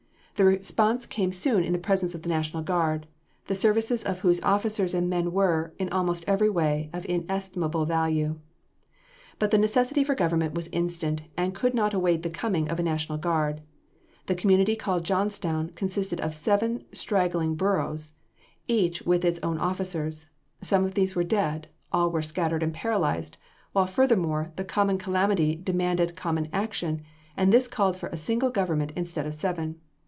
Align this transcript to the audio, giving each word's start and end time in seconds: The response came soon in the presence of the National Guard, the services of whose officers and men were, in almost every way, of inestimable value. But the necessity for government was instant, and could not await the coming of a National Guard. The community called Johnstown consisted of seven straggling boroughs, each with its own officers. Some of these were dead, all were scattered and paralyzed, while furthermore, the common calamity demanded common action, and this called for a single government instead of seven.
The 0.35 0.45
response 0.47 1.05
came 1.05 1.31
soon 1.31 1.63
in 1.63 1.71
the 1.71 1.77
presence 1.77 2.15
of 2.15 2.23
the 2.23 2.29
National 2.29 2.63
Guard, 2.63 3.05
the 3.45 3.53
services 3.53 4.01
of 4.03 4.21
whose 4.21 4.41
officers 4.41 4.95
and 4.95 5.07
men 5.07 5.31
were, 5.33 5.71
in 5.77 5.87
almost 5.89 6.23
every 6.25 6.49
way, 6.49 6.89
of 6.91 7.05
inestimable 7.05 7.85
value. 7.85 8.39
But 9.37 9.51
the 9.51 9.59
necessity 9.59 10.03
for 10.03 10.15
government 10.15 10.55
was 10.55 10.67
instant, 10.69 11.21
and 11.37 11.53
could 11.53 11.75
not 11.75 11.93
await 11.93 12.23
the 12.23 12.29
coming 12.31 12.71
of 12.71 12.79
a 12.79 12.83
National 12.83 13.19
Guard. 13.19 13.61
The 14.25 14.33
community 14.33 14.75
called 14.75 15.03
Johnstown 15.03 15.69
consisted 15.75 16.19
of 16.21 16.33
seven 16.33 16.85
straggling 16.91 17.53
boroughs, 17.53 18.13
each 18.67 19.03
with 19.03 19.23
its 19.23 19.39
own 19.43 19.59
officers. 19.59 20.25
Some 20.59 20.85
of 20.85 20.95
these 20.95 21.15
were 21.15 21.23
dead, 21.23 21.67
all 21.91 22.09
were 22.09 22.23
scattered 22.23 22.63
and 22.63 22.73
paralyzed, 22.73 23.37
while 23.73 23.85
furthermore, 23.85 24.53
the 24.55 24.65
common 24.65 24.97
calamity 24.97 25.53
demanded 25.53 26.15
common 26.15 26.47
action, 26.51 27.03
and 27.37 27.53
this 27.53 27.67
called 27.67 27.95
for 27.95 28.09
a 28.09 28.17
single 28.17 28.49
government 28.49 28.91
instead 28.95 29.27
of 29.27 29.35
seven. 29.35 29.79